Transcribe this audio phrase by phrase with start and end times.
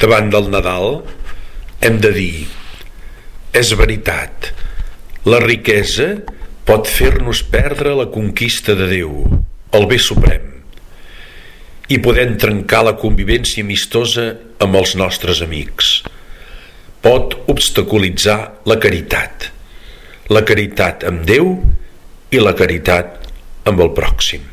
[0.00, 1.02] davant del Nadal,
[1.84, 2.46] hem de dir
[3.56, 4.52] és veritat,
[5.26, 6.12] la riquesa
[6.68, 9.16] pot fer-nos perdre la conquista de Déu,
[9.74, 10.46] el bé suprem,
[11.90, 14.28] i podem trencar la convivència amistosa
[14.62, 15.98] amb els nostres amics.
[17.02, 18.38] Pot obstaculitzar
[18.70, 19.50] la caritat,
[20.30, 21.56] la caritat amb Déu
[22.30, 23.26] i la caritat
[23.66, 24.46] amb el pròxim.